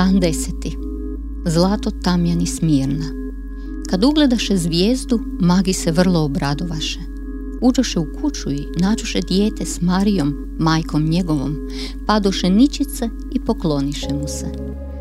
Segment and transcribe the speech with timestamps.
[0.00, 0.76] Dan deseti.
[1.44, 3.04] Zlato tamjani smirna.
[3.90, 6.98] Kad ugledaše zvijezdu, magi se vrlo obradovaše.
[7.60, 11.56] Uđoše u kuću i nađoše dijete s Marijom, majkom njegovom,
[12.06, 14.46] padoše ničice i pokloniše mu se.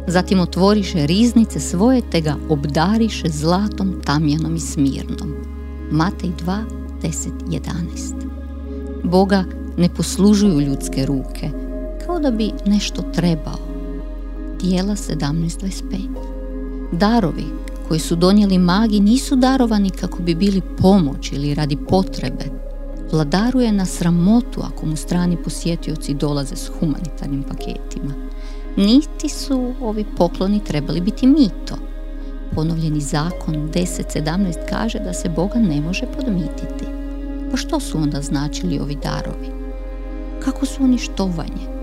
[0.08, 5.34] Zatim otvoriše riznice svoje te ga obdariše zlatom, tamjanom i smirnom.
[5.92, 6.64] Matej 2,
[7.04, 7.62] 10, 11.
[9.04, 9.44] Boga
[9.78, 11.50] ne poslužuju ljudske ruke,
[12.06, 13.69] kao da bi nešto trebao.
[14.62, 16.30] Dijela 17.25
[16.92, 17.46] Darovi
[17.88, 22.46] koji su donijeli magi nisu darovani kako bi bili pomoć ili radi potrebe.
[23.12, 28.14] Vladaruje na sramotu ako mu strani posjetioci dolaze s humanitarnim paketima.
[28.78, 31.76] Niti su ovi pokloni trebali biti mito.
[32.56, 36.86] Ponovljeni zakon 10.17 kaže da se Boga ne može podmititi.
[37.52, 39.48] Pa što su onda značili ovi darovi?
[40.40, 41.79] Kako su oni štovanje?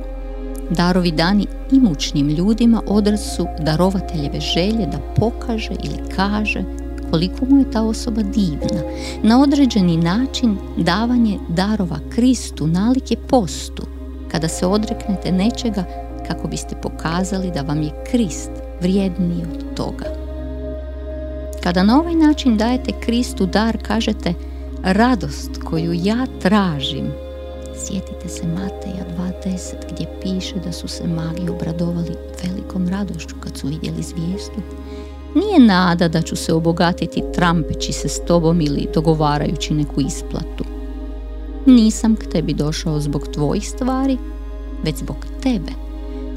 [0.71, 6.65] Darovi dani imućnim ljudima odraz su darovateljeve želje da pokaže ili kaže
[7.11, 8.83] koliko mu je ta osoba divna.
[9.23, 13.83] Na određeni način davanje darova Kristu nalik je postu,
[14.31, 15.85] kada se odreknete nečega
[16.29, 18.51] kako biste pokazali da vam je Krist
[18.81, 20.05] vrijedniji od toga.
[21.63, 24.35] Kada na ovaj način dajete Kristu dar, kažete
[24.83, 27.26] radost koju ja tražim
[27.79, 33.67] Sjetite se Mateja 2.10 gdje piše da su se magi obradovali velikom radošću kad su
[33.67, 34.63] vidjeli zvijezdu.
[35.35, 40.65] Nije nada da ću se obogatiti trampeći se s tobom ili dogovarajući neku isplatu.
[41.67, 44.19] Nisam k tebi došao zbog tvojih stvari,
[44.85, 45.73] već zbog tebe.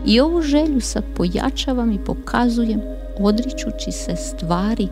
[0.05, 2.81] I ovu želju sad pojačavam i pokazujem
[3.19, 4.87] odričući se stvari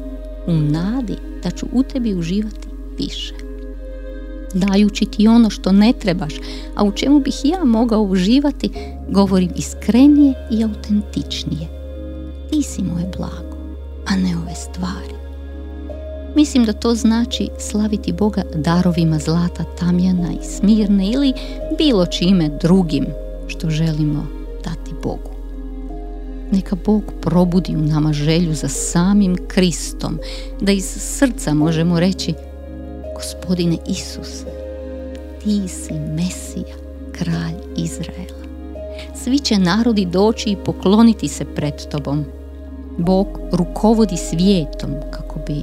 [0.47, 3.46] u nadi da ću u tebi uživati više
[4.59, 6.33] dajući ti ono što ne trebaš,
[6.75, 8.69] a u čemu bih ja mogao uživati,
[9.09, 11.67] govorim iskrenije i autentičnije.
[12.51, 13.57] Ti si moje blago,
[14.07, 15.17] a ne ove stvari.
[16.35, 21.33] Mislim da to znači slaviti Boga darovima zlata, tamjana i smirne ili
[21.77, 23.05] bilo čime drugim
[23.47, 24.27] što želimo
[24.63, 25.31] dati Bogu.
[26.51, 30.19] Neka Bog probudi u nama želju za samim Kristom,
[30.61, 32.33] da iz srca možemo reći
[33.17, 34.45] Gospodine Isuse,
[35.43, 36.75] ti si Mesija,
[37.11, 38.43] kralj Izraela.
[39.15, 42.25] Svi će narodi doći i pokloniti se pred tobom.
[42.97, 45.61] Bog rukovodi svijetom kako bi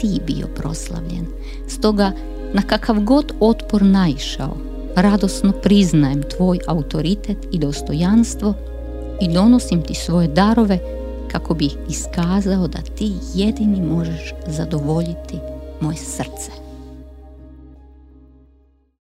[0.00, 1.26] ti bio proslavljen.
[1.68, 2.12] Stoga,
[2.52, 4.56] na kakav god otpor naišao,
[4.96, 8.54] radosno priznajem tvoj autoritet i dostojanstvo
[9.20, 10.78] i donosim ti svoje darove
[11.28, 15.38] kako bi iskazao da ti jedini možeš zadovoljiti
[15.80, 16.65] moje srce.